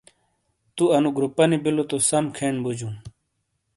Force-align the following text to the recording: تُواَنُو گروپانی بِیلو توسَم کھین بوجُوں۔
تُواَنُو 0.75 1.09
گروپانی 1.15 1.57
بِیلو 1.63 1.83
توسَم 1.89 2.25
کھین 2.35 2.55
بوجُوں۔ 2.63 2.95